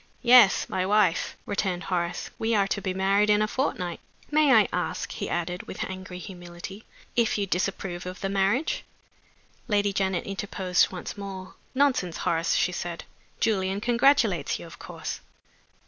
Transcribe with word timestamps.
"Yes. 0.23 0.67
My 0.67 0.83
wife," 0.83 1.37
returned 1.45 1.83
Horace. 1.83 2.31
"We 2.39 2.55
are 2.55 2.65
to 2.69 2.81
be 2.81 2.91
married 2.91 3.29
in 3.29 3.43
a 3.43 3.47
fortnight. 3.47 3.99
May 4.31 4.51
I 4.51 4.67
ask," 4.73 5.11
he 5.11 5.29
added, 5.29 5.67
with 5.67 5.83
angry 5.83 6.17
humility, 6.17 6.85
"if 7.15 7.37
you 7.37 7.45
disapprove 7.45 8.07
of 8.07 8.19
the 8.19 8.27
marriage?" 8.27 8.83
Lady 9.67 9.93
Janet 9.93 10.25
interposed 10.25 10.91
once 10.91 11.19
more. 11.19 11.53
"Nonsense, 11.75 12.17
Horace," 12.25 12.55
she 12.55 12.71
said. 12.71 13.03
"Julian 13.39 13.79
congratulates 13.79 14.57
you, 14.57 14.65
of 14.65 14.79
course." 14.79 15.19